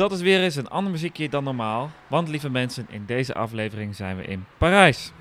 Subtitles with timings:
[0.00, 3.96] Dat is weer eens een ander muziekje dan normaal, want lieve mensen, in deze aflevering
[3.96, 5.12] zijn we in Parijs.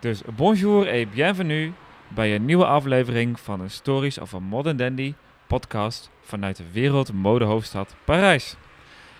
[0.00, 1.72] Dus bonjour et bienvenue
[2.08, 5.14] bij een nieuwe aflevering van een Stories of a Modern Dandy
[5.46, 8.56] podcast vanuit de wereldmodehoofdstad Parijs.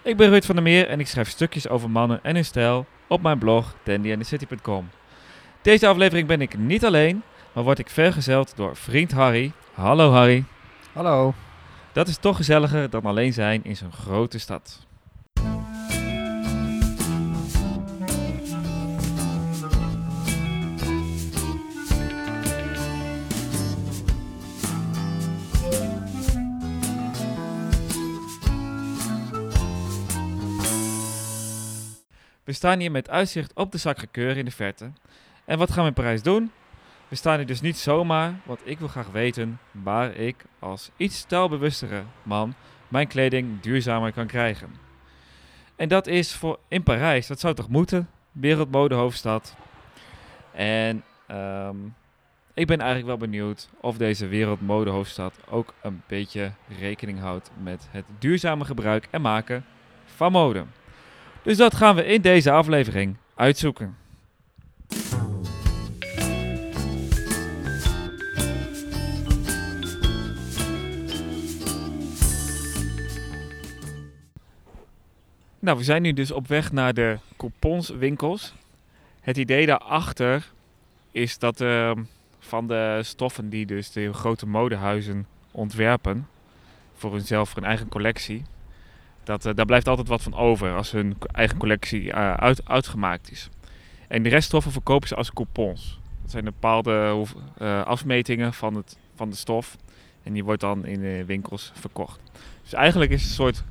[0.03, 2.87] Ik ben Ruud van der Meer en ik schrijf stukjes over mannen en hun stijl
[3.07, 4.89] op mijn blog dandyandthecity.com.
[5.63, 9.53] Deze aflevering ben ik niet alleen, maar word ik vergezeld door vriend Harry.
[9.75, 10.45] Hallo Harry.
[10.93, 11.35] Hallo.
[11.93, 14.86] Dat is toch gezelliger dan alleen zijn in zo'n grote stad.
[32.47, 34.91] We staan hier met uitzicht op de Sacré-Cœur in de verte.
[35.45, 36.51] En wat gaan we in Parijs doen?
[37.09, 41.19] We staan hier dus niet zomaar, want ik wil graag weten waar ik als iets
[41.19, 42.55] stijlbewustere man
[42.89, 44.71] mijn kleding duurzamer kan krijgen.
[45.77, 48.09] En dat is voor in Parijs, dat zou toch moeten?
[48.33, 49.57] Wereldmodehoofdstad.
[50.53, 51.77] En ehm,
[52.55, 58.05] ik ben eigenlijk wel benieuwd of deze wereldmodehoofdstad ook een beetje rekening houdt met het
[58.19, 59.65] duurzame gebruik en maken
[60.05, 60.65] van mode.
[61.47, 63.97] Dus dat gaan we in deze aflevering uitzoeken.
[75.59, 78.55] Nou, we zijn nu dus op weg naar de couponswinkels.
[79.21, 80.51] Het idee daarachter
[81.11, 81.91] is dat uh,
[82.39, 86.29] van de stoffen die dus de grote modehuizen ontwerpen
[86.95, 88.45] voor hunzelf, voor hun eigen collectie,
[89.27, 93.31] dat, uh, daar blijft altijd wat van over als hun eigen collectie uh, uit, uitgemaakt
[93.31, 93.49] is.
[94.09, 96.01] En de reststoffen verkopen ze als coupons.
[96.23, 97.25] Dat zijn bepaalde
[97.59, 99.77] uh, afmetingen van, het, van de stof.
[100.23, 102.21] En die wordt dan in de winkels verkocht.
[102.63, 103.65] Dus eigenlijk is het een soort,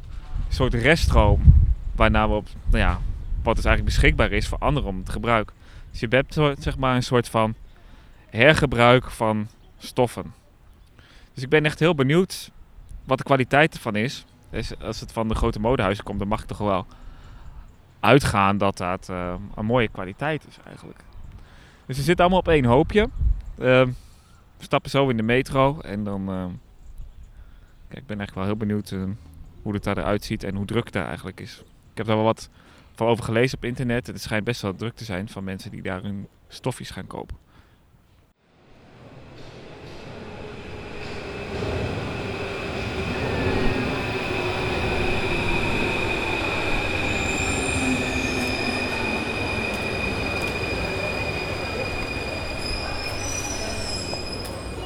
[0.50, 1.42] soort reststroom
[1.96, 3.00] waarna we op, nou ja,
[3.44, 5.56] wat dus eigenlijk beschikbaar is voor anderen om te gebruiken.
[5.92, 7.56] Dus je hebt zeg maar een soort van
[8.30, 9.48] hergebruik van
[9.78, 10.34] stoffen.
[11.34, 12.52] Dus ik ben echt heel benieuwd
[13.04, 14.26] wat de kwaliteit ervan is.
[14.82, 16.86] Als het van de grote modehuizen komt, dan mag ik toch wel
[18.00, 21.00] uitgaan dat dat uh, een mooie kwaliteit is eigenlijk.
[21.86, 23.02] Dus we zitten allemaal op één hoopje.
[23.02, 23.08] Uh,
[24.58, 26.22] we stappen zo in de metro en dan...
[26.22, 26.46] Uh,
[27.88, 28.96] kijk, ik ben eigenlijk wel heel benieuwd
[29.62, 31.64] hoe het eruit ziet en hoe druk daar eigenlijk is.
[31.92, 32.50] Ik heb daar wel wat
[32.96, 34.08] van over gelezen op internet.
[34.08, 37.36] Het schijnt best wel druk te zijn van mensen die daar hun stofjes gaan kopen.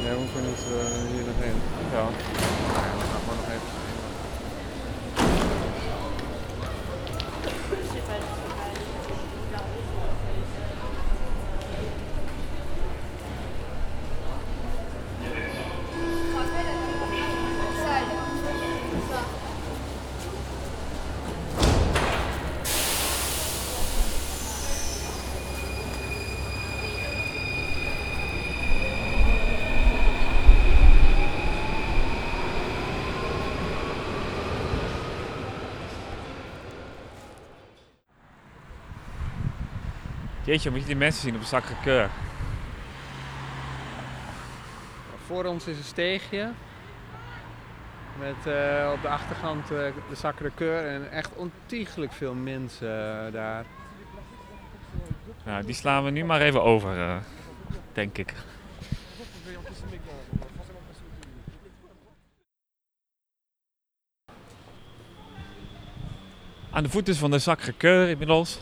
[0.04, 1.26] Ja, we hoeven niet uh, hier
[2.04, 2.26] nog heen.
[2.26, 2.38] Ja.
[2.98, 3.80] We gaan gewoon nog even.
[40.50, 42.10] Jeetje, moet je die mensen zien op de Sacré-Cœur.
[45.26, 46.52] Voor ons is een steegje.
[48.20, 49.78] Met uh, op de achterkant uh,
[50.10, 53.66] de Sacré-Cœur en echt ontiegelijk veel mensen uh, daar.
[55.46, 57.22] Nou, die slaan we nu maar even over,
[57.94, 58.34] denk ik.
[66.72, 68.60] Aan de voet dus van de Sacré-Cœur inmiddels.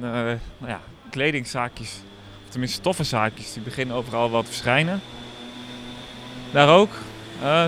[0.00, 0.12] En uh,
[0.58, 0.80] nou ja,
[1.10, 2.00] kledingzaakjes,
[2.44, 5.00] of tenminste stoffenzaakjes, die beginnen overal wel te verschijnen.
[6.52, 6.90] Daar ook.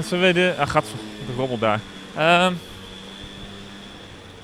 [0.03, 0.55] Zullen we de...
[0.59, 0.85] Ah, gaat
[1.27, 1.81] de rommel daar.
[2.17, 2.49] Uh,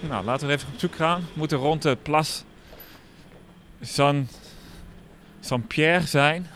[0.01, 1.21] nou, laten we even op zoek gaan.
[1.21, 2.43] We moeten rond de Place
[5.41, 6.47] Saint-Pierre zijn.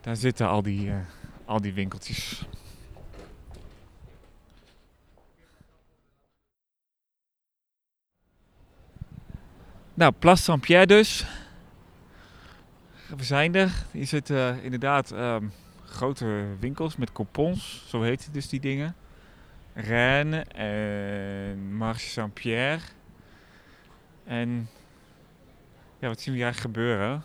[0.00, 0.94] Daar zitten al die, uh,
[1.44, 2.42] al die winkeltjes.
[10.00, 11.26] Nou, Place Saint-Pierre dus.
[13.16, 13.70] We zijn er.
[13.90, 15.52] Hier zitten uh, inderdaad um,
[15.84, 17.84] grote winkels met coupons.
[17.88, 18.94] Zo heten dus die dingen.
[19.74, 22.80] Rennes en Marche Saint-Pierre.
[24.24, 24.68] En
[25.98, 27.22] ja, wat zien we hier gebeuren?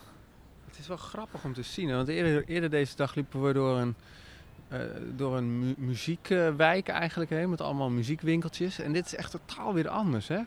[0.66, 1.90] Het is wel grappig om te zien.
[1.90, 3.94] Want eerder, eerder deze dag liepen we door een
[4.68, 4.80] eh,
[5.16, 8.78] door een mu muziekwijk eigenlijk heen met allemaal muziekwinkeltjes.
[8.78, 10.40] En dit is echt totaal weer anders, hè?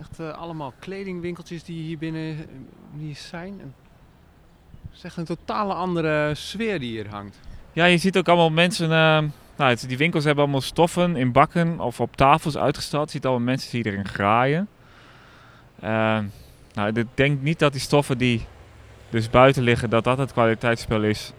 [0.00, 2.44] Echt eh, allemaal kledingwinkeltjes die hier binnen eh,
[2.92, 3.60] die zijn.
[4.88, 7.38] Het is echt een totale andere sfeer die hier hangt.
[7.72, 8.90] Ja, je ziet ook allemaal mensen.
[8.90, 13.06] eh, nou, die winkels hebben allemaal stoffen in bakken of op tafels uitgestald.
[13.06, 14.68] Je ziet allemaal mensen die erin graaien.
[15.80, 16.18] Eh,
[16.72, 18.46] nou, ik denk niet dat die stoffen die
[19.10, 21.32] dus buiten liggen, dat dat het kwaliteitsspel is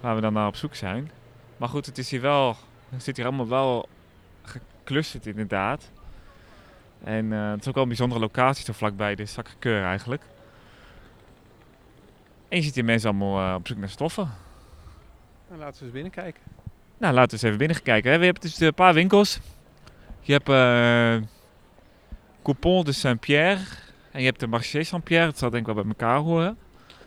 [0.00, 1.10] waar we dan naar op zoek zijn.
[1.56, 2.56] Maar goed, het is hier wel,
[2.88, 3.88] het zit hier allemaal wel
[4.42, 5.90] geclusterd inderdaad.
[7.04, 10.22] En eh, het is ook wel een bijzondere locatie zo vlakbij de Sacré-Cœur eigenlijk.
[12.48, 14.30] En je ziet hier mensen allemaal eh, op zoek naar stoffen.
[15.48, 16.42] Nou, laten we eens binnenkijken.
[16.98, 18.10] Nou, laten we eens even binnen gaan kijken.
[18.10, 18.18] Hè.
[18.18, 19.40] We hebben dus een paar winkels.
[20.20, 21.28] Je hebt eh
[22.42, 23.60] Coupon de Saint-Pierre.
[24.10, 25.26] En je hebt de Marché Saint-Pierre.
[25.26, 26.58] Dat zal denk ik wel bij elkaar horen.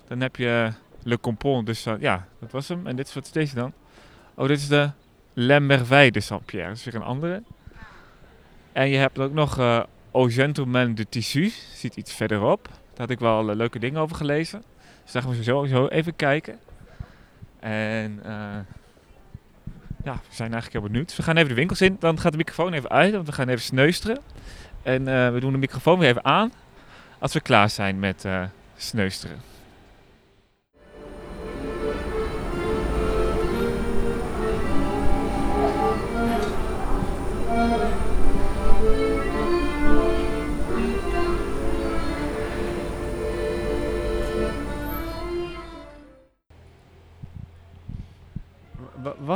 [0.07, 0.71] Dan heb je
[1.03, 2.01] Le Coupon de Saint...
[2.01, 2.87] Ja, dat was hem.
[2.87, 3.73] En dit is wat deze dan?
[4.35, 4.91] Oh, dit is de
[5.59, 6.67] Merveille de Saint-Pierre.
[6.67, 7.43] Dat is weer een andere.
[8.77, 11.51] En je hebt ook nog eh Au Gentleman de Tissu.
[11.73, 12.67] Ziet iets verderop.
[12.67, 14.63] Daar had ik wel eh, leuke dingen over gelezen.
[15.03, 16.59] Dus daar gaan we sowieso even kijken.
[17.59, 18.19] En...
[18.23, 18.57] eh
[20.03, 21.15] ja, we zijn eigenlijk heel benieuwd.
[21.15, 21.95] We gaan even de winkels in.
[21.99, 24.19] Dan gaat de microfoon even uit, want we gaan even sneusteren.
[24.83, 25.03] En
[25.33, 26.51] we doen de microfoon weer even aan
[27.19, 28.25] als we klaar zijn met
[28.75, 29.37] sneusteren.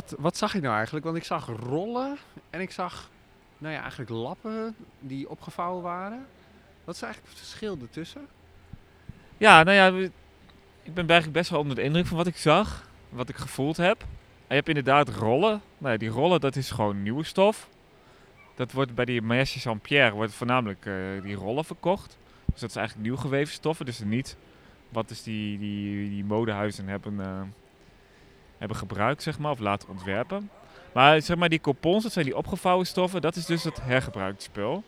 [0.02, 1.06] Wat, wat zag ik nou eigenlijk?
[1.06, 2.18] Want ik zag rollen
[2.50, 3.10] en ik zag
[3.58, 6.26] nou ja, eigenlijk lappen die opgevouwen waren.
[6.84, 8.28] Wat is eigenlijk het verschil ertussen?
[9.38, 10.10] Ja, nou ja,
[10.84, 13.78] ik ben eigenlijk best wel onder de indruk van wat ik zag, wat ik gevoeld
[13.78, 14.02] heb.
[14.02, 14.08] En
[14.48, 15.62] je hebt inderdaad rollen.
[15.78, 17.70] Nou ja, die rollen, dat is gewoon nieuwe stof.
[18.56, 22.18] Dat wordt bij die Maestre Saint-Pierre wordt voornamelijk eh, die rollen verkocht.
[22.46, 23.86] Dus dat is eigenlijk nieuw geweven stoffen.
[23.86, 24.38] Dus niet
[24.90, 27.42] wat is die, die, die modehuizen hebben, eh,
[28.62, 30.50] hebben gebruikt, zeg maar, of laten ontwerpen.
[30.94, 34.44] Maar zeg maar, die coupons, dat zijn die opgevouwen stoffen, dat is dus het hergebruikte
[34.44, 34.84] spul.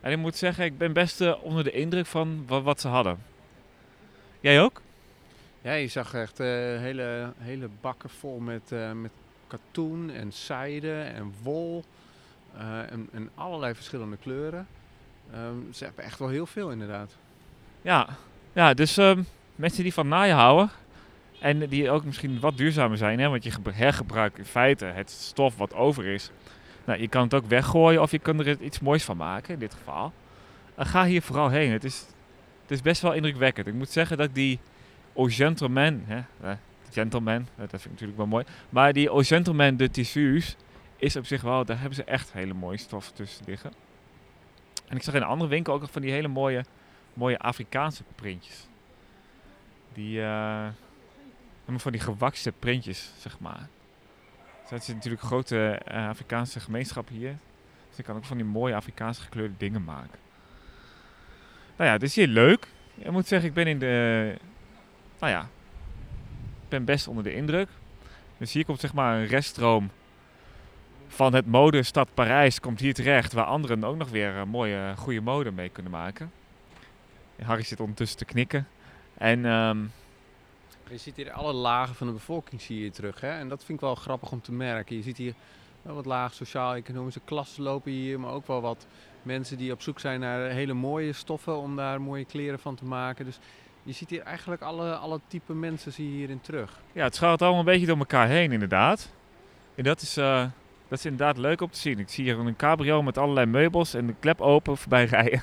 [0.00, 2.88] En ik moet zeggen, ik ben best eh, onder de indruk van wa- wat ze
[2.88, 3.18] hadden.
[4.40, 4.82] Jij ook?
[5.60, 6.46] Ja, je zag echt eh,
[6.78, 9.10] hele, hele bakken vol met, eh, met
[9.46, 11.84] katoen en zijde en wol.
[12.90, 14.66] en, en allerlei verschillende kleuren.
[15.32, 17.16] Ehm, ze hebben echt wel heel veel inderdaad.
[17.82, 18.08] Ja,
[18.52, 19.22] ja dus ehm,
[19.56, 20.70] mensen die van naaien houden
[21.44, 25.10] en die ook misschien wat duurzamer zijn, hè, want je gebru- hergebruikt in feite het
[25.10, 26.30] stof wat over is.
[26.84, 29.58] Nou, je kan het ook weggooien of je kan er iets moois van maken, in
[29.60, 30.12] dit geval.
[30.74, 31.72] En ga hier vooral heen.
[31.72, 32.06] Het is,
[32.62, 33.66] het is best wel indrukwekkend.
[33.66, 34.58] Ik moet zeggen dat die
[35.16, 36.56] Au Gentleman, hè, eh,
[36.90, 38.44] gentleman, eh, dat vind ik natuurlijk wel mooi.
[38.68, 40.56] Maar die Au Gentleman de tissus
[40.96, 43.72] is op zich wel, daar hebben ze echt hele mooie stoffen tussen liggen.
[44.88, 46.64] En ik zag in een andere winkel ook nog van die hele mooie
[47.14, 48.68] mooie Afrikaanse printjes.
[49.92, 50.66] Die, eh,
[51.66, 53.68] van die gewakste printjes, zeg maar.
[54.60, 57.36] Dus dat is natuurlijk een grote eh, Afrikaanse gemeenschap hier.
[57.88, 60.18] Dus ik kan ook van die mooie Afrikaanse gekleurde dingen maken.
[61.76, 62.66] Nou ja, het is hier leuk.
[62.94, 64.34] Ik moet zeggen, ik ben in de...
[65.18, 65.40] Nou ja,
[66.62, 67.68] ik ben best onder de indruk.
[68.36, 69.90] Dus hier komt zeg maar een reststroom
[71.06, 73.32] van het modestad Parijs komt hier terecht.
[73.32, 76.32] Waar anderen ook nog weer eh, mooie, goede mode mee kunnen maken.
[77.42, 78.66] Harry zit ondertussen te knikken.
[79.18, 79.78] En ehm,
[80.90, 83.20] Je ziet hier alle lagen van de bevolking zie je terug.
[83.20, 83.30] Hè?
[83.30, 84.96] En dat vind ik wel grappig om te merken.
[84.96, 85.34] Je ziet hier
[85.82, 88.20] wel wat laag sociaal-economische klassen lopen hier.
[88.20, 88.86] Maar ook wel wat
[89.22, 92.84] mensen die op zoek zijn naar hele mooie stoffen om daar mooie kleren van te
[92.84, 93.24] maken.
[93.24, 93.38] Dus
[93.82, 96.80] je ziet hier eigenlijk alle, alle type mensen zie je hierin terug.
[96.92, 99.12] ja, het schuilt allemaal een beetje door elkaar heen inderdaad.
[99.74, 100.46] En dat is, eh,
[100.88, 101.98] dat is inderdaad leuk om te zien.
[101.98, 105.42] Ik zie hier een cabrio met allerlei meubels en de klep open voorbij rijden.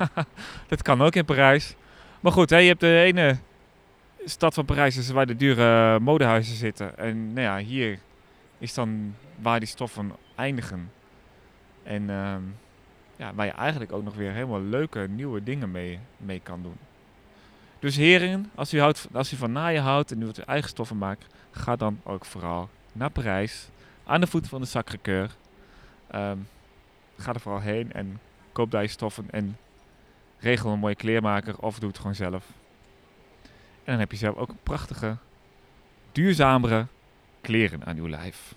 [0.68, 1.74] dat kan ook in Parijs.
[2.20, 3.38] Maar goed, hè, je hebt de ene
[4.24, 6.98] stad van Parijs is waar de dure modehuizen zitten.
[6.98, 7.98] En nou ja, hier
[8.58, 10.90] is dan waar die stoffen eindigen.
[11.82, 12.42] En ehm,
[13.16, 16.76] ja, waar je eigenlijk ook nog weer helemaal leuke nieuwe dingen mee, mee kan doen.
[17.78, 20.68] Dus heren, als u, houdt, als u van naaien houdt en u wilt uw eigen
[20.68, 23.68] stoffen maken, ga dan ook vooral naar Parijs.
[24.04, 25.30] Aan de voeten van de Sacré-Cœur.
[26.06, 26.38] Ehm,
[27.16, 28.20] ga er vooral heen en
[28.52, 29.56] koop daar je stoffen en
[30.38, 32.46] regel een mooie kleermaker of doe het gewoon zelf.
[33.90, 35.16] En dan heb je zelf ook prachtige,
[36.12, 36.86] duurzamere
[37.40, 38.54] kleren aan uw lijf.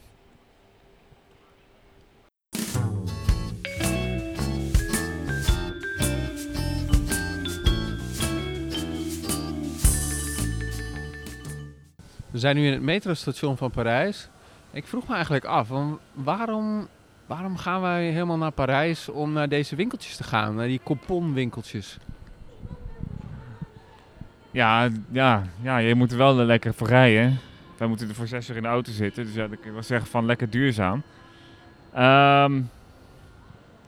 [12.32, 14.30] We zijn nu in het metrostation van Parijs.
[14.72, 15.70] Ik vroeg me eigenlijk af,
[16.14, 16.88] waarom,
[17.26, 20.56] waarom gaan wij helemaal naar Parijs om naar deze winkeltjes te gaan?
[20.56, 21.98] Naar die couponwinkeltjes.
[24.54, 27.40] Ja, ja, ja, je moet er wel lekker voor rijden.
[27.78, 29.26] Wij moeten er voor zes uur in de auto zitten.
[29.26, 31.04] Dus ja, ik wel zeggen van lekker duurzaam.
[31.94, 32.62] Ehm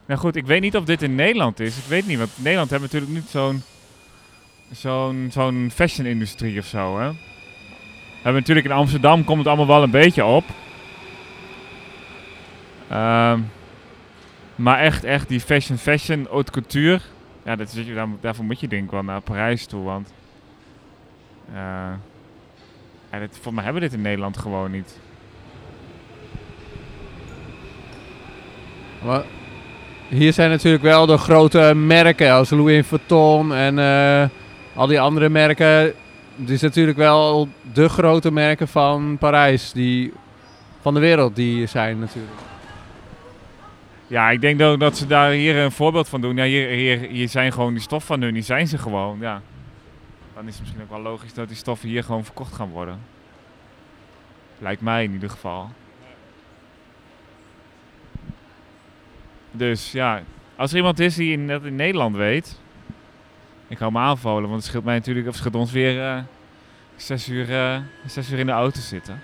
[0.06, 1.78] nou goed, ik weet niet of dit in Nederland is.
[1.78, 3.62] Ik weet niet, want Nederland hebben natuurlijk niet zo'n
[4.72, 7.10] zo'n zo'n fashion-industrie of zo, hè.
[7.10, 10.44] We hebben natuurlijk in Amsterdam komt het allemaal wel een beetje op.
[12.90, 13.40] Ehm,
[14.56, 17.00] maar echt, echt die fashion, fashion, haute couture.
[17.44, 20.14] Ja, dat is, daar, daarvoor moet je denk ik wel naar Parijs toe, want...
[21.54, 21.92] eh
[23.12, 25.00] ja, dit, voor mij hebben we dit in Nederland gewoon niet.
[29.04, 29.24] Maar
[30.08, 34.28] hier zijn natuurlijk wel de grote merken als Louis Vuitton en eh,
[34.76, 35.94] al die andere merken.
[36.36, 40.14] Het is natuurlijk wel de grote merken van Parijs, die,
[40.82, 42.34] van de wereld, die zijn natuurlijk.
[44.08, 46.36] Ja, ik denk ook dat ze daar hier een voorbeeld van doen.
[46.36, 49.42] Ja, hier, hier, hier zijn gewoon die stoffen van hun, die zijn ze gewoon, ja.
[50.36, 53.02] Dan is het misschien ook wel logisch dat die stoffen hier gewoon verkocht gaan worden.
[54.58, 55.70] Lijkt mij in ieder geval.
[59.52, 60.24] Dus ja,
[60.56, 62.60] als er iemand is die dat in Nederland weet,
[63.68, 66.24] ik hou me aanvallen, want het scheelt mij natuurlijk, of het scheelt ons weer eh,
[66.96, 69.22] zes, uur, eh, zes uur in de auto zitten.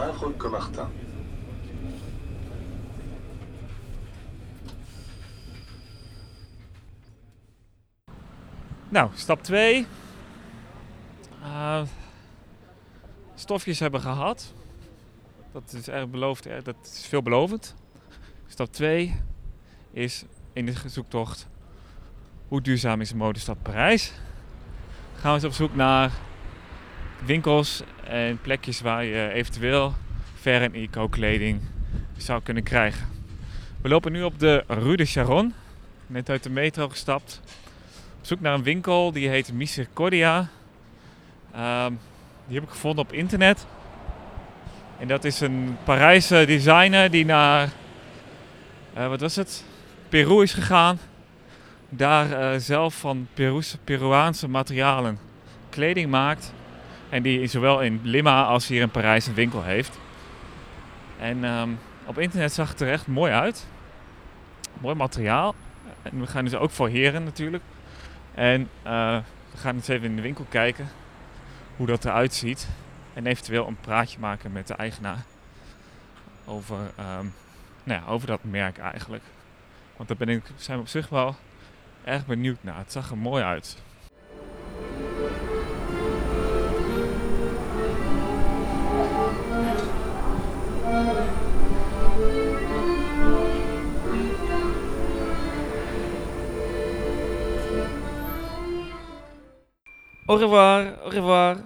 [0.00, 0.74] Havre-Comartin.
[0.74, 0.88] Havre-Comartin.
[8.88, 9.86] Nou, stap 2.
[13.34, 14.52] stofjes hebben gehad.
[15.52, 17.74] Dat is erg beloofd, eh, dat is veelbelovend.
[18.46, 19.20] Stap 2
[19.90, 21.48] is in de zoektocht
[22.48, 24.12] hoe duurzaam is de modestad Parijs.
[25.14, 26.12] Gaan we eens op zoek naar
[27.24, 29.94] winkels en plekjes waar je eventueel
[30.40, 31.60] fair en eco kleding
[32.16, 33.08] zou kunnen krijgen.
[33.82, 35.50] We lopen nu op de Rue de Charonne,
[36.06, 37.40] net uit de metro gestapt.
[38.18, 40.48] Op zoek naar een winkel die heet Misericordia.
[41.54, 41.92] Ehm,
[42.46, 43.66] die heb ik gevonden op internet.
[44.98, 47.70] En dat is een Parijse designer die naar,
[48.94, 49.64] eh, wat was het,
[50.08, 50.98] Peru is gegaan.
[51.88, 53.28] Daar eh, zelf van
[53.84, 55.18] Peruaanse materialen
[55.68, 56.52] kleding maakt.
[57.10, 59.98] En die zowel in Lima als hier in Parijs een winkel heeft.
[61.18, 61.70] En ehm,
[62.04, 63.66] op internet zag het er echt mooi uit.
[64.80, 65.54] Mooi materiaal.
[66.02, 67.62] En we gaan dus ook voor heren natuurlijk.
[68.34, 69.18] En eh,
[69.50, 70.88] we gaan eens even in de winkel kijken
[71.76, 72.68] hoe dat eruit ziet.
[73.14, 75.24] En eventueel een praatje maken met de eigenaar
[76.44, 77.26] over, ehm,
[77.84, 79.22] nou ja, over dat merk eigenlijk.
[79.96, 81.36] Want daar ben ik, zijn we op zich wel
[82.04, 82.78] erg benieuwd naar.
[82.78, 83.82] Het zag er mooi uit.
[100.40, 101.56] Revoir, au revoir.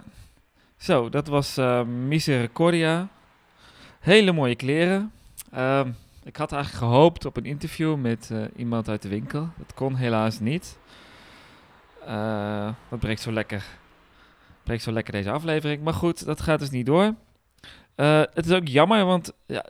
[0.76, 3.09] Zo, dat was uh, Misericordia.
[4.00, 5.12] Hele mooie kleren.
[5.50, 5.90] Ehm,
[6.23, 9.49] ik had eigenlijk gehoopt op een interview met eh, iemand uit de winkel.
[9.57, 10.78] Dat kon helaas niet.
[12.09, 13.64] Uh, dat breekt zo lekker.
[14.62, 15.83] Breekt zo lekker deze aflevering.
[15.83, 17.14] Maar goed, dat gaat dus niet door.
[18.35, 19.66] Het is ook jammer, want ja,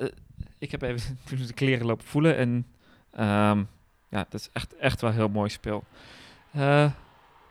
[0.59, 2.37] ik heb even de kleren lopen voelen.
[2.37, 2.49] En
[3.21, 3.69] um,
[4.09, 5.85] ja, dat is echt, echt wel heel mooi speel.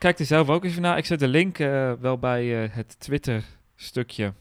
[0.04, 0.98] Kijk er zelf ook eens naar.
[0.98, 1.56] Ik zet de link
[2.00, 3.44] wel bij het Twitter
[3.76, 4.32] stukje.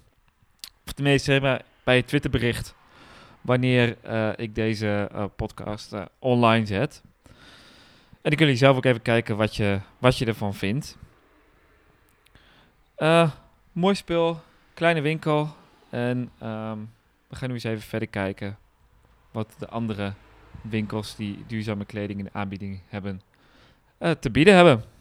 [0.86, 2.76] Of tenminste, bij het Twitterbericht
[3.42, 7.02] wanneer uh, ik deze podcast online zet.
[7.04, 7.32] En
[8.12, 10.98] dan kunnen jullie zelf ook even kijken wat je, wat je ervan vindt.
[13.72, 14.42] mooi spul,
[14.74, 15.56] kleine winkel.
[15.90, 16.92] En um,
[17.28, 18.58] we gaan nu eens even verder kijken
[19.32, 20.14] wat de andere
[20.62, 23.22] winkels die duurzame kleding in de aanbieding hebben
[24.20, 24.93] te bieden hebben.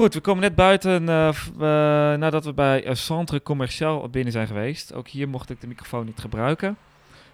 [0.00, 1.60] Goed, we komen net buiten uh, uh,
[2.18, 4.94] nadat we bij uh, Centre Commercial binnen zijn geweest.
[4.94, 6.76] Ook hier mocht ik de microfoon niet gebruiken.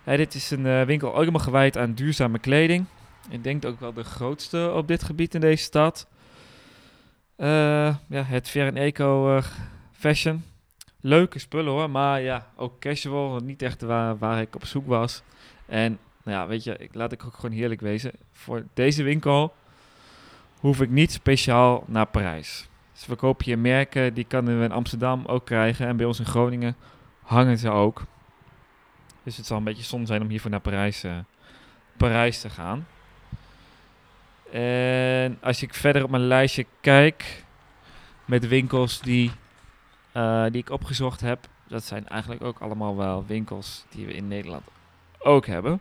[0.04, 2.86] dit is een winkel ook helemaal gewijd aan duurzame kleding.
[3.28, 6.06] Ik denk ook wel de grootste op dit gebied in deze stad.
[7.36, 9.40] Ja, het Fair Eco
[9.92, 10.44] Fashion.
[11.00, 13.38] Leuke spullen hoor, maar ja, ook casual.
[13.38, 15.22] Niet echt waar, waar ik op zoek was.
[15.66, 18.12] En nou ja, weet je, ik, laat ik ook gewoon heerlijk wezen.
[18.32, 19.54] Voor deze winkel
[20.60, 22.68] hoef ik niet speciaal naar Parijs.
[22.92, 25.86] Ze verkopen hier merken, die kunnen we in Amsterdam ook krijgen.
[25.86, 26.76] En bij ons in Groningen
[27.22, 28.02] hangen ze ook.
[29.22, 31.16] Dus het zal een beetje zonde zijn om hiervoor naar Parijs, uh,
[31.96, 32.86] Parijs te gaan.
[34.52, 37.44] En als ik verder op mijn lijstje kijk
[38.24, 39.30] met winkels die,
[40.14, 44.28] uh, die ik opgezocht heb, dat zijn eigenlijk ook allemaal wel winkels die we in
[44.28, 44.64] Nederland
[45.18, 45.80] ook hebben.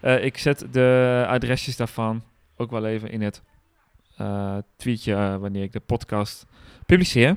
[0.00, 2.22] Uh, ik zet de adresjes daarvan
[2.56, 3.42] ook wel even in het
[4.76, 6.46] tweetje wanneer ik de podcast
[6.86, 7.36] publiceer.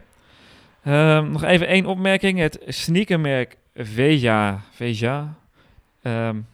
[0.83, 2.39] Ehm, nog even één opmerking.
[2.39, 5.37] Het sneakermerk Veja, Veja
[6.01, 6.47] um,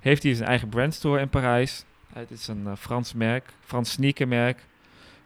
[0.00, 1.84] heeft hier zijn eigen brandstore in Parijs.
[2.12, 4.66] Het is een uh, Frans merk, Frans sneakermerk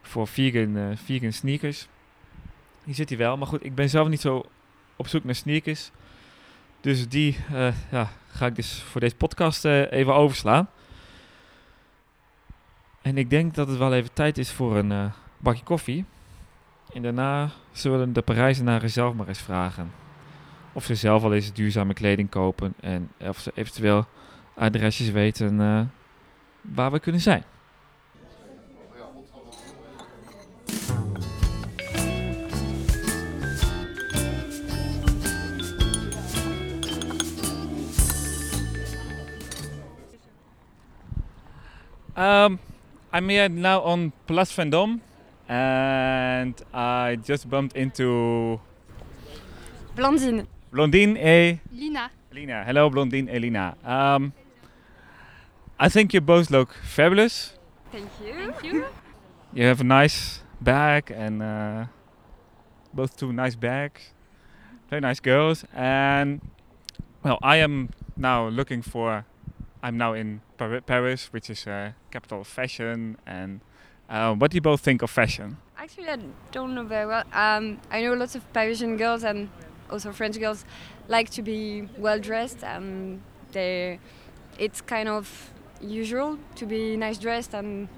[0.02, 1.88] voor vegan, vegan sneakers.
[2.84, 4.42] Hier zit hij wel, maar goed, ik ben zelf niet zo
[4.96, 5.90] op zoek naar sneakers.
[6.80, 7.36] Dus die
[7.90, 10.68] ja, ga ik dus voor deze podcast even overslaan.
[13.02, 16.04] En ik denk dat het wel even tijd is voor een bakje koffie.
[16.92, 19.90] En daarna zullen de Parijzenaren zelf maar eens vragen
[20.72, 24.06] of ze zelf al eens duurzame kleding kopen en of ze eventueel
[24.54, 25.80] adresjes weten uh,
[26.60, 27.44] waar we kunnen zijn.
[42.18, 42.58] Um,
[43.12, 45.00] I'm here now on Place Vendôme
[45.48, 48.60] and I just bumped into
[49.96, 50.46] Blondine.
[50.72, 52.10] Blondine et Lina.
[52.32, 52.62] Lina.
[52.64, 53.74] Hello, Blondine et Lina.
[53.84, 54.32] Um,
[55.78, 57.54] I think you both look fabulous.
[57.90, 58.34] Thank you.
[58.34, 58.84] Thank you.
[59.52, 61.86] You have a nice bag and uh,
[62.94, 64.12] both two nice bags.
[64.88, 65.64] Very nice girls.
[65.74, 66.40] And
[67.24, 69.24] well, I am now looking for.
[69.82, 73.16] I'm now in Par Paris, which is a capital of fashion.
[73.26, 73.60] And
[74.08, 75.56] uh, what do you both think of fashion?
[75.76, 76.18] Actually, I
[76.52, 77.24] don't know very well.
[77.32, 79.48] Um, I know lots of Parisian girls and
[79.90, 80.64] also French girls
[81.08, 83.20] like to be well dressed and
[83.52, 83.98] they
[84.58, 87.88] it's kind of usual to be nice dressed and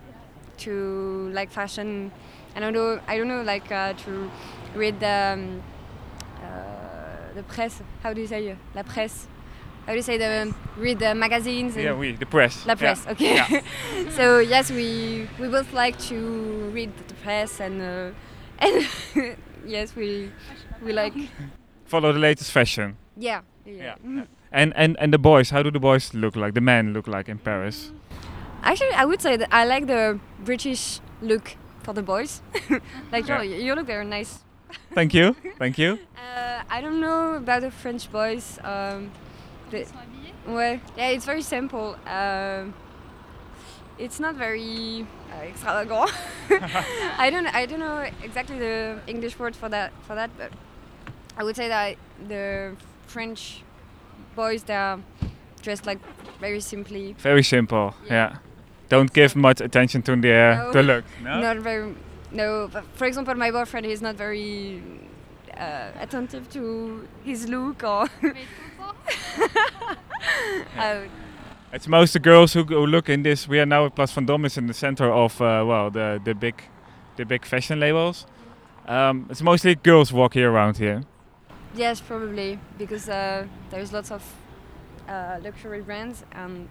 [0.56, 2.10] to like fashion
[2.54, 4.30] and I don't know I don't know like uh, to
[4.74, 5.62] read the um,
[6.42, 8.58] uh, the press how do you say it?
[8.74, 9.26] la presse
[9.86, 13.12] how do you say the read the magazines yeah we the press la presse yeah.
[13.12, 14.10] okay Yeah.
[14.18, 16.16] so yes we we both like to
[16.74, 18.10] read the press and uh,
[18.64, 18.86] and
[19.66, 20.30] yes we
[20.84, 21.14] we like
[21.84, 22.96] Follow the latest fashion.
[23.16, 24.24] yeah yeah, Yeah.
[24.52, 26.52] And and and the boys, how do the boys look like?
[26.54, 27.90] The men look like in Paris?
[28.62, 32.42] Actually, I would say that I like the British look for the boys.
[33.12, 33.42] like Yeah.
[33.42, 34.40] you, you look very nice.
[34.94, 35.98] Thank you, thank you.
[36.16, 38.58] Uh, I don't know about the French boys.
[38.64, 39.10] Um,
[39.72, 39.87] the,
[40.52, 41.96] ouais, yeah, it's very simple.
[42.06, 42.74] Um,
[43.98, 46.11] it's not very uh, extravagant.
[47.18, 50.52] I don't, I don't know exactly the English word for that, for that, but
[51.37, 51.96] I would say that
[52.28, 53.62] the French
[54.35, 54.98] boys they are
[55.62, 55.98] dressed like
[56.40, 57.14] very simply.
[57.18, 57.94] Very simple.
[58.06, 58.12] Yeah.
[58.12, 58.37] Yeah.
[58.88, 60.72] Don't give much attention to the uh, No.
[60.72, 61.04] the look.
[61.22, 61.40] No.
[61.46, 61.94] Not very.
[62.30, 64.82] No, but for example, my boyfriend is not very
[65.56, 68.08] uh, attentive to his look or.
[70.78, 71.02] Uh,
[71.72, 73.48] It's most the girls who, who look in this.
[73.48, 74.44] We are now at Place Vendôme.
[74.46, 76.54] is in the center of uh, well the the big
[77.16, 78.26] the big fashion labels.
[78.86, 81.02] Um, it's mostly girls walking around here.
[81.74, 84.22] yes, probably because uh, there's lots of
[85.08, 86.68] uh, luxury brands, and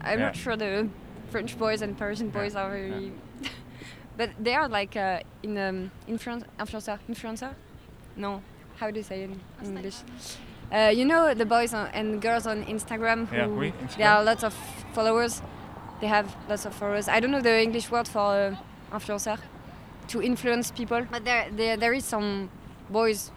[0.00, 0.26] I'm Yeah.
[0.26, 0.88] not sure the
[1.30, 3.12] French boys and Parisian boys are very.
[4.16, 7.54] but they are like uh, in um, influence, influencer, influencer.
[8.16, 8.42] No,
[8.80, 9.40] how do you say it in
[9.76, 10.02] English?
[10.72, 14.22] Uh, you know the boys on, and girls on Instagram who Yeah, oui, there are
[14.24, 14.52] lots of
[14.92, 15.42] followers.
[16.00, 17.08] They have lots of followers.
[17.08, 18.54] I don't know the English word for
[18.92, 19.38] uh, influencer
[20.08, 22.50] to influence people, but there, there there is some
[22.90, 23.30] boys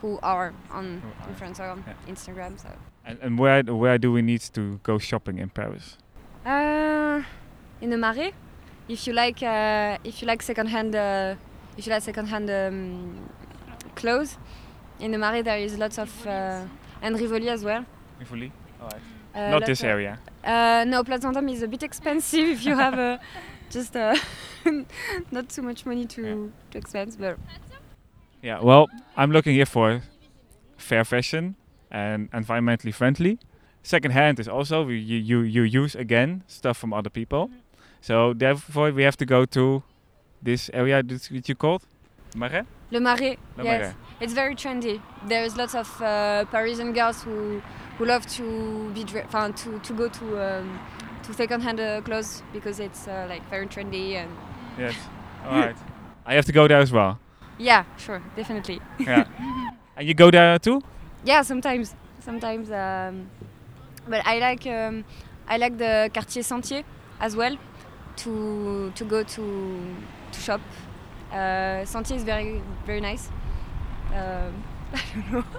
[0.00, 2.12] who are on Who influencer on yeah.
[2.12, 2.58] Instagram.
[2.60, 2.68] So
[3.04, 5.98] And, and where where do we need to go shopping in Paris?
[6.46, 7.22] uh,
[7.80, 8.32] in the Marais,
[8.88, 11.34] if you like uh, if you like secondhand uh,
[11.76, 13.28] if you like secondhand um,
[13.94, 14.38] clothes,
[15.02, 16.64] in the Marais there is lots of uh,
[17.02, 17.84] and Rivoli as well.
[18.20, 18.52] Rivoli.
[19.34, 20.18] Uh, Not this of- area.
[20.44, 23.18] Uh, no, Place Vendôme is a bit expensive if you have uh,
[23.70, 24.14] just uh,
[25.30, 26.50] not too much money to, Yeah.
[26.72, 27.16] to expense.
[27.16, 27.36] But
[28.42, 28.60] Yeah.
[28.62, 28.86] Well,
[29.16, 30.02] I'm looking here for
[30.76, 31.54] fair fashion
[31.90, 33.38] and environmentally friendly.
[33.82, 37.50] second hand is also you, you you use again stuff from other people.
[38.00, 39.82] So therefore we have to go to
[40.44, 41.82] this area that which you called
[42.36, 42.64] Marais.
[42.92, 43.38] Le Marais.
[43.56, 43.80] Le yes.
[43.80, 43.94] Marais.
[44.20, 45.00] It's very trendy.
[45.26, 47.60] There's lots of uh, Parisian girls who
[47.98, 50.78] who love to be enfin, to to go to um,
[51.24, 54.30] to second-hand uh, clothes because it's uh, like very trendy and
[54.78, 54.94] Yes.
[55.44, 55.76] All right.
[56.26, 57.18] I have to go there as well.
[57.58, 58.80] yeah, sure, definitely.
[58.98, 59.24] Yeah.
[59.96, 60.80] and you go there too?
[61.24, 62.70] Yeah, sometimes, sometimes.
[62.70, 63.30] Um,
[64.08, 65.04] but I like um,
[65.48, 66.82] I like the Quartier Sentier
[67.20, 67.56] as well
[68.16, 69.44] to to go to
[70.32, 70.60] to shop.
[71.32, 73.28] Uh, Sentier is very very nice.
[74.14, 74.52] Um,
[74.92, 75.44] I don't know.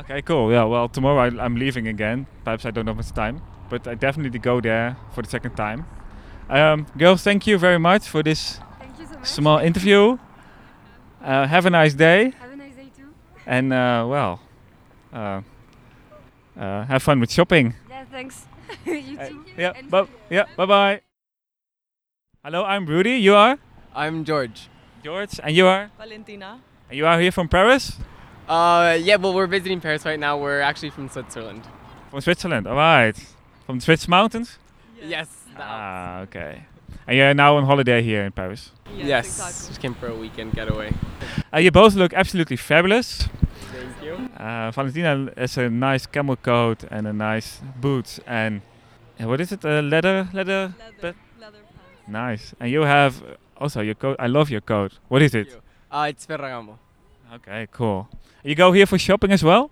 [0.00, 0.50] Okay, cool.
[0.50, 0.64] Yeah.
[0.64, 2.26] Well, tomorrow I, I'm leaving again.
[2.44, 5.84] Perhaps I don't have much time, but I definitely go there for the second time.
[6.48, 9.28] Um, girls, thank you very much for this Thank you so much.
[9.28, 10.16] small interview.
[11.22, 13.12] Uh, have a nice day, Have a nice day too.
[13.46, 14.40] and uh, well,
[15.12, 15.42] uh,
[16.58, 17.74] uh, have fun with shopping.
[17.90, 18.46] Yeah, thanks.
[18.86, 19.44] you Uh, too.
[19.58, 19.72] yeah.
[19.90, 20.46] Bu- yeah.
[20.56, 21.00] Bye bye.
[22.42, 23.16] Hello, I'm Rudy.
[23.20, 23.58] You are
[23.94, 24.68] I'm George.
[25.02, 26.60] George, and you are, Valentina.
[26.88, 27.96] and you are here from Paris,
[28.48, 30.36] Uh, yeah, well, we're visiting Paris right now.
[30.36, 31.62] We're actually from Switzerland.
[32.10, 32.66] from Switzerland.
[32.66, 33.16] All right,
[33.66, 34.58] from the Swiss mountains.
[35.02, 35.28] Yes.
[35.56, 35.70] the Alps.
[35.70, 36.64] Ah, okay.
[37.06, 38.72] And you're now on holiday here in Paris.
[38.96, 39.26] Yes, yes.
[39.26, 39.68] exactly.
[39.68, 40.92] Just came for a weekend getaway.
[41.54, 43.28] Uh, you both look absolutely fabulous.
[43.72, 44.14] Thank you.
[44.36, 48.62] Uh, Valentina has a nice camel coat and a nice boots and
[49.20, 49.64] uh, what is it?
[49.64, 50.74] A leather, leather.
[50.78, 52.08] Leather, leather pants.
[52.08, 52.54] Nice.
[52.60, 53.22] And you have
[53.60, 54.16] also your coat.
[54.18, 54.98] I love your coat.
[55.08, 55.52] What is Thank it?
[55.52, 55.62] you.
[55.90, 56.78] Uh, it's Ferragamo.
[57.34, 58.08] Okay, cool.
[58.42, 59.70] You go here for shopping as well?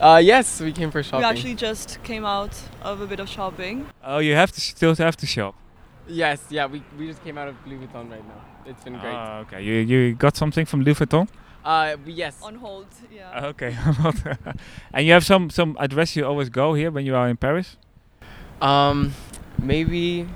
[0.00, 1.20] Uh, yes, we came for shopping.
[1.20, 3.86] We actually just came out of a bit of shopping.
[4.04, 5.54] Oh, you have to still have to shop.
[6.06, 8.44] Yes, yeah, we, we just came out of Louis Vuitton right now.
[8.64, 9.14] It's been great.
[9.14, 9.62] Ah, okay.
[9.62, 11.28] You you got something from Louis Vuitton?
[11.64, 12.40] Uh, yes.
[12.42, 13.46] On hold, yeah.
[13.46, 13.76] Okay.
[14.92, 17.76] and you have some some address you always go here when you are in Paris?
[18.60, 19.14] Um,
[19.58, 20.28] maybe.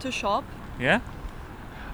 [0.00, 0.44] to shop.
[0.78, 1.00] Yeah.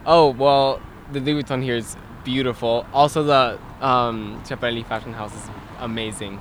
[0.06, 0.80] Oh well,
[1.12, 2.86] the Louis Vuitton here is beautiful.
[2.92, 6.38] Also, the um, Schiaparelli Fashion House is amazing.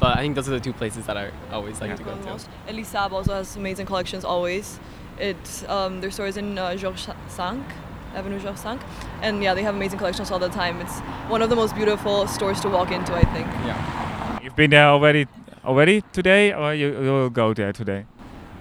[0.00, 1.96] But I think those are the two places that I always like Yeah.
[1.96, 2.30] to go Go to.
[2.30, 2.48] most.
[2.68, 4.78] Elisab also has amazing collections always.
[5.18, 7.62] It um, their stores in uh, Georges Cinq,
[8.14, 8.80] Avenue Georges Cinq,
[9.20, 10.80] and yeah, they have amazing collections all the time.
[10.80, 13.48] It's one of the most beautiful stores to walk into, I think.
[13.66, 14.40] Yeah.
[14.42, 15.26] You've been there already
[15.64, 18.06] already today, or you you will go there today?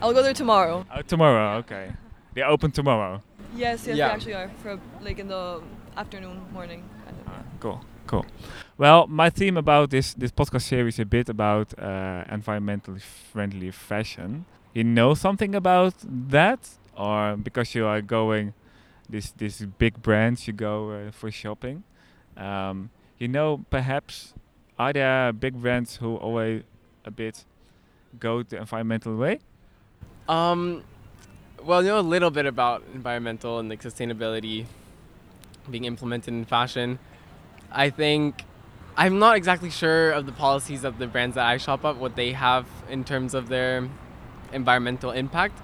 [0.02, 0.86] I'll go there tomorrow.
[0.94, 1.58] Oh, tomorrow.
[1.60, 1.92] Okay.
[2.34, 3.22] They open tomorrow.
[3.58, 4.08] Yes, yes, Yeah.
[4.08, 5.62] they actually are for like in the
[5.96, 6.84] afternoon, morning.
[7.06, 7.28] Kind of.
[7.28, 8.26] Ah, cool, cool.
[8.78, 13.72] Well, my theme about this this podcast series is a bit about uh, environmentally friendly
[13.72, 14.46] fashion.
[14.74, 15.93] You know something about
[16.30, 16.60] that,
[16.96, 18.54] or because you are going
[19.10, 21.84] this this big brands, you go uh, for shopping.
[22.38, 22.89] Um,
[23.20, 24.34] you know, perhaps
[24.78, 26.62] are there big brands who always
[27.06, 27.46] a bit
[28.20, 29.39] go the environmental way?
[30.30, 30.84] Um,
[31.63, 34.65] well, I know a little bit about environmental and like sustainability
[35.70, 37.00] being implemented in fashion.
[37.72, 38.43] I think
[38.96, 42.15] I'm not exactly sure of the policies of the brands that I shop at, what
[42.15, 43.88] they have in terms of their
[44.54, 45.60] environmental impact.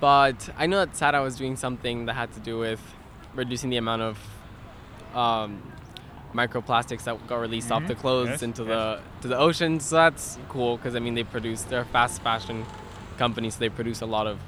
[0.00, 2.80] But I know that Sara was doing something that had to do with
[3.34, 4.18] reducing the amount of
[5.14, 5.62] um,
[6.34, 7.88] microplastics that got released off Mhm.
[7.88, 8.68] the clothes Yes, into yes.
[8.68, 9.86] the to the oceans.
[9.86, 12.66] So that's cool because I mean they produce they're a fast fashion
[13.16, 14.38] company, so they produce a lot of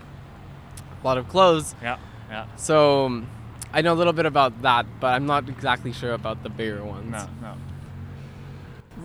[1.03, 1.75] a lot of clothes.
[1.83, 2.47] Yeah, yeah.
[2.57, 3.23] So
[3.73, 6.85] I know a little bit about that, but I'm not exactly sure about the bigger
[6.85, 7.11] ones.
[7.11, 7.55] No, no.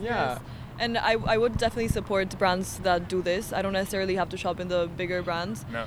[0.02, 0.34] Yeah.
[0.34, 0.40] Yes.
[0.78, 3.54] And I, I would definitely support brands that do this.
[3.54, 5.66] I don't necessarily have to shop in the bigger brands.
[5.72, 5.86] No.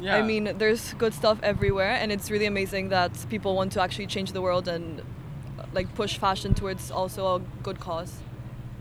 [0.00, 0.14] Yeah.
[0.14, 4.06] I mean, there's good stuff everywhere, and it's really amazing that people want to actually
[4.06, 5.02] change the world and
[5.72, 8.20] like push fashion towards also a good cause.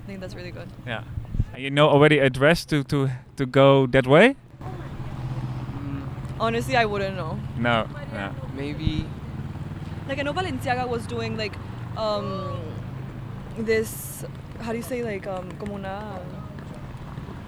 [0.04, 0.68] I think that's really good.
[0.86, 1.04] Yeah.
[1.58, 4.36] You know already a dress to to to go that way?
[6.40, 7.40] Honestly, I wouldn't know.
[7.58, 7.88] No.
[8.14, 8.34] No.
[8.54, 9.06] maybe.
[10.08, 11.54] Like I know Balenciaga was doing like
[11.98, 12.60] um,
[13.58, 14.24] this.
[14.62, 16.22] How do you say like um, como una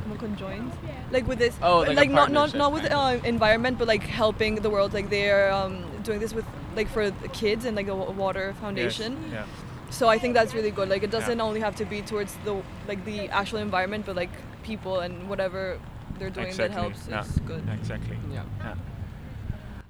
[0.04, 0.72] como conjoined?
[1.12, 1.56] Like with this.
[1.62, 4.94] Oh, but, like a not not not with uh, environment, but like helping the world.
[4.94, 9.18] Like they're um, doing this with like for the kids and like a water foundation.
[9.24, 9.34] Yes.
[9.34, 9.46] Yeah.
[9.92, 10.90] So I think that's really good.
[10.90, 11.44] Like it doesn't Yeah.
[11.44, 14.30] only have to be towards the like the actual environment, but like
[14.64, 15.80] people and whatever
[16.20, 17.22] they're doing that Exactly, helps yeah.
[17.22, 17.64] is good.
[17.80, 18.18] Exactly.
[18.32, 18.44] Yeah.
[18.60, 18.76] yeah.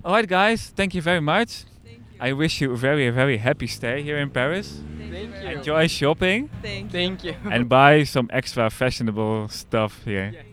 [0.06, 0.70] All right, guys.
[0.70, 1.66] Thank you very much.
[1.84, 2.18] Thank you.
[2.20, 4.82] I wish you a very, very happy stay here in Paris.
[4.98, 5.58] Thank very you.
[5.58, 6.90] Enjoy shopping Thank you.
[6.92, 7.36] Thank you.
[7.52, 10.32] and buy some extra fashionable stuff here.
[10.34, 10.46] Yes.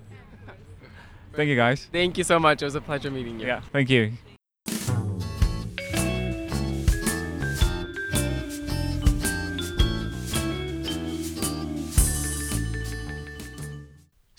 [1.35, 1.87] Thank you, guys.
[1.93, 2.63] Thank you so much.
[2.63, 3.47] It was a pleasure meeting you.
[3.47, 3.61] Yeah.
[3.73, 4.13] Thank you.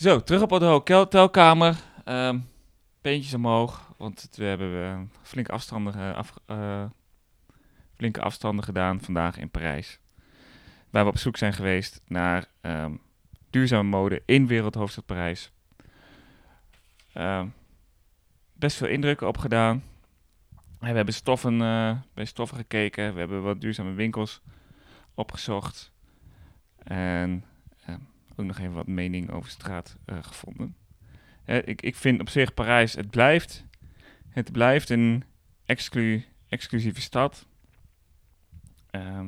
[0.08, 1.76] Zo, terug op de hotelkamer.
[2.04, 2.40] Ehm
[3.02, 6.86] peentjes omhoog, want we hebben eh, flinke afstanden, eh, af, eh,
[7.96, 10.00] flinke afstanden gedaan vandaag in Parijs.
[10.90, 12.92] Waar we op zoek zijn geweest naar ehm,
[13.50, 15.52] duurzame mode in wereldhoofdstad Parijs.
[17.14, 17.48] Ehm,
[18.54, 19.84] best veel indrukken opgedaan.
[20.80, 21.58] We hebben stoffen,
[22.14, 23.14] bij stoffen gekeken.
[23.14, 24.42] We hebben wat duurzame winkels
[25.14, 25.92] opgezocht.
[26.84, 27.44] En
[28.40, 30.76] ook nog even wat mening over straat eh, gevonden.
[31.46, 33.66] Ik, ik vind op zich Parijs, het blijft,
[34.30, 35.24] het blijft een
[35.66, 37.46] exclu, exclusieve stad.
[38.90, 39.28] Ehm,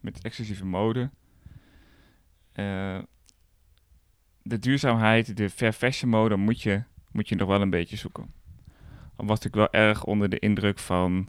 [0.00, 1.10] met exclusieve mode.
[2.52, 2.98] Eh,
[4.42, 8.34] de duurzaamheid, de fair fashion mode moet je, moet je nog wel een beetje zoeken.
[9.16, 11.28] Al was ik wel erg onder de indruk van,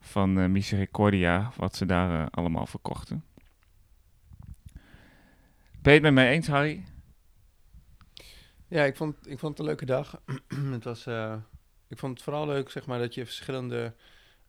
[0.00, 3.24] van eh, Misericordia, wat ze daar allemaal verkochten.
[5.86, 6.84] Ben je het met mij eens, Harry?
[8.68, 10.22] Ja, ik vond, ik vond het een leuke dag.
[10.76, 11.36] het was, eh,
[11.88, 13.94] ik vond het vooral leuk zeg maar, dat je verschillende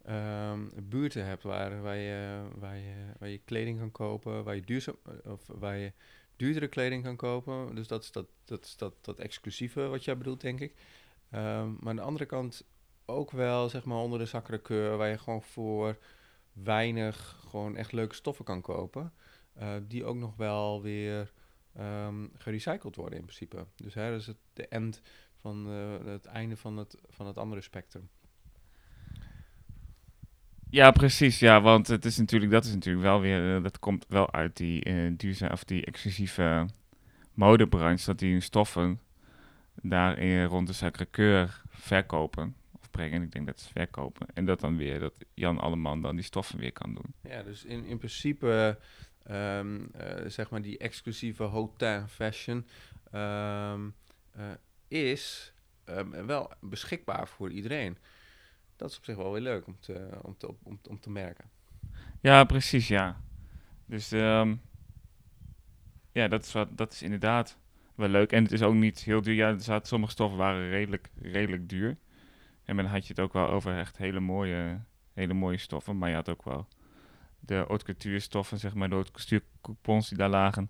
[0.06, 4.62] ehm, buurten hebt waar, waar, je, waar, je, waar je kleding kan kopen, waar je,
[4.62, 5.92] duurzaam, of waar je
[6.36, 7.76] duurdere kleding kan kopen.
[7.76, 10.74] Dus dat is dat, dat, is dat, dat exclusieve wat jij bedoelt, denk ik.
[11.30, 12.64] Ehm, maar aan de andere kant
[13.06, 15.98] ook wel zeg maar, onder de sacré waar je gewoon voor
[16.54, 19.14] weinig gewoon echt leuke stoffen kan kopen.
[19.58, 21.32] Eh, die ook nog wel weer
[21.74, 23.66] ehm, gerecycled worden in principe.
[23.76, 25.02] Dus hè, dat is het, de end
[25.36, 28.10] van eh, het einde van het, van het andere spectrum.
[30.70, 31.40] Ja, precies.
[31.40, 34.58] Ja, want het is natuurlijk, dat is natuurlijk wel weer, eh, dat komt wel uit
[34.58, 36.66] die duurzaam of die exclusieve
[37.34, 39.00] modebranche, dat die hun stoffen
[39.82, 43.22] daar in, rond de Sacré-Cœur verkopen of brengen.
[43.22, 44.28] Ik denk dat ze verkopen.
[44.34, 47.14] En dat dan weer, dat Jan Alleman dan die stoffen weer kan doen.
[47.32, 48.80] Ja, dus in, in principe,
[49.28, 52.68] ehm, eh, zeg maar, die exclusieve hotel fashion
[53.12, 53.90] ehm,
[54.32, 54.44] eh,
[54.88, 57.98] is ehm, wel beschikbaar voor iedereen.
[58.76, 61.46] Dat is op zich wel weer leuk om te, om te, om, om te merken.
[62.22, 63.22] Ja, precies, ja.
[63.86, 64.10] Dus
[66.18, 67.58] ja, dat is, wat, dat is inderdaad
[67.96, 68.32] wel leuk.
[68.32, 69.34] En het is ook niet heel duur.
[69.34, 71.98] Ja, zaten, sommige stoffen waren redelijk, redelijk duur.
[72.64, 74.80] En dan had je het ook wel over echt hele mooie,
[75.14, 75.98] hele mooie stoffen.
[75.98, 76.68] Maar je had ook wel
[77.48, 80.70] de haute stoffen, zeg maar, de haute couture coupons die daar lagen.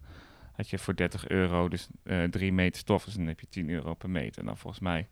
[0.55, 3.05] Had je voor 30 euro, dus eh 3 meter stof.
[3.05, 4.39] Dus dan heb je 10 euro per meter.
[4.39, 5.07] En dan volgens mij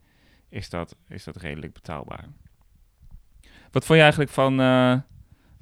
[0.49, 2.27] is dat, is dat redelijk betaalbaar.
[3.71, 4.99] Wat vond je eigenlijk van, eh,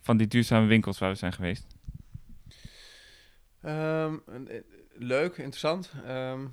[0.02, 1.66] van die duurzame winkels waar we zijn geweest?
[3.62, 4.62] Ehm, eh,
[4.94, 5.92] leuk, interessant.
[6.06, 6.48] Ehm,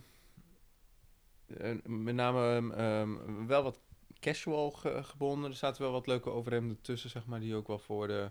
[1.47, 3.81] eh, met name ehm, wel wat
[4.21, 5.51] casual ge- gebonden.
[5.51, 8.31] Er zaten wel wat leuke overhemden tussen, zeg maar, die ook wel voor de...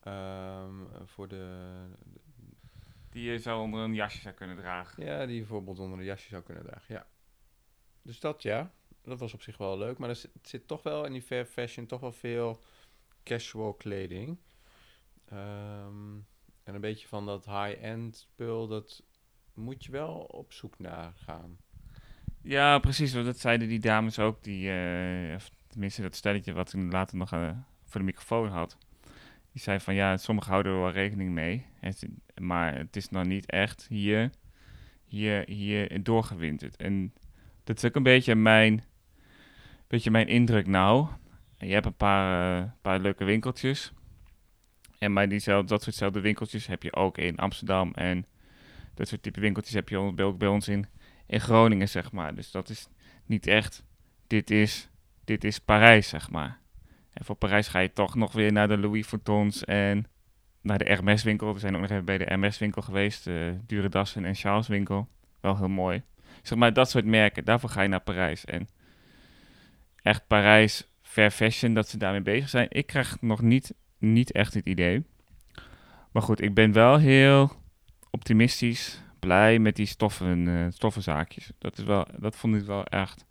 [0.00, 1.84] ehm, voor de
[3.10, 5.04] Die je zo onder een jasje zou kunnen dragen.
[5.04, 7.06] ja, die je bijvoorbeeld onder een jasje zou kunnen dragen, ja.
[8.02, 8.72] Dus dat, ja.
[9.02, 9.98] Dat was op zich wel leuk.
[9.98, 12.60] Maar er zit, zit toch wel in die fair fashion toch wel veel
[13.24, 14.38] casual kleding.
[15.28, 16.14] Ehm,
[16.62, 19.02] en een beetje van dat high-end spul, dat
[19.54, 21.58] moet je wel op zoek naar gaan.
[22.42, 23.12] Ja, precies.
[23.12, 24.42] Dat zeiden die dames ook.
[24.42, 24.70] Die,
[25.34, 27.50] of tenminste, dat stelletje wat toen later nog eh,
[27.84, 28.76] voor de microfoon had.
[29.52, 31.66] Die zei van ja, sommigen houden er wel rekening mee.
[32.40, 34.30] Maar het is nog niet echt hier,
[35.04, 36.76] hier, hier doorgewinterd.
[36.76, 37.12] En
[37.64, 38.84] dat is ook een beetje mijn,
[39.86, 41.08] beetje mijn indruk nou.
[41.58, 43.92] Je hebt een paar, eh, leuke winkeltjes.
[44.98, 47.92] En maar diezelfde, dat soortzelfde winkeltjes heb je ook in Amsterdam.
[47.94, 48.26] En
[48.94, 50.86] dat soort type winkeltjes heb je ook bij ons in,
[51.26, 52.34] in Groningen, zeg maar.
[52.34, 52.88] Dus dat is
[53.26, 53.84] niet echt,
[54.26, 54.88] dit is,
[55.24, 56.59] dit is Parijs, zeg maar.
[57.22, 60.06] Voor Parijs ga je toch nog weer naar de Louis Vuittons en
[60.60, 61.52] naar de Hermes-winkel.
[61.52, 65.08] We zijn ook nog even bij de Hermes-winkel geweest, de Dure Dassen en Charles-winkel.
[65.40, 66.02] Wel heel mooi.
[66.42, 68.44] Zeg maar, dat soort merken, daarvoor ga je naar Parijs.
[68.44, 68.68] En
[70.02, 72.66] echt Parijs, fair fashion, dat ze daarmee bezig zijn.
[72.70, 75.04] Ik krijg nog niet, niet echt het idee.
[76.12, 77.52] Maar goed, ik ben wel heel
[78.10, 81.50] optimistisch, blij met die stoffen, eh, stoffenzaakjes.
[81.58, 83.24] Dat, is wel, dat vond ik wel echt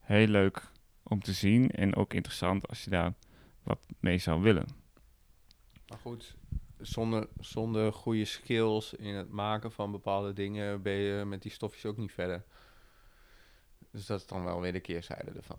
[0.00, 0.70] heel leuk
[1.12, 1.70] om te zien.
[1.70, 3.14] En ook interessant als je daar
[3.62, 4.66] wat mee zou willen.
[5.88, 6.36] Maar goed,
[6.78, 11.86] zonder, zonder goede skills in het maken van bepaalde dingen ben je met die stofjes
[11.86, 12.44] ook niet verder.
[13.90, 15.58] Dus dat is dan wel weer de keerzijde ervan.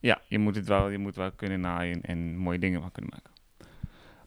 [0.00, 3.12] Ja, je moet het wel, je moet wel kunnen naaien en mooie dingen van kunnen
[3.14, 3.32] maken.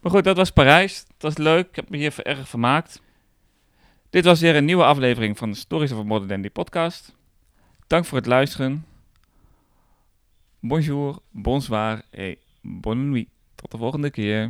[0.02, 1.00] Maar goed, dat was Parijs.
[1.00, 1.68] Het was leuk.
[1.68, 3.02] Ik heb me hier erg vermaakt.
[4.10, 7.16] Dit was weer een nieuwe aflevering van de Stories of Modern Dandy podcast.
[7.88, 8.86] Dank voor het luisteren.
[10.64, 13.30] Bonjour, bonsoir et bonne nuit.
[13.58, 14.50] Tot de volgende keer.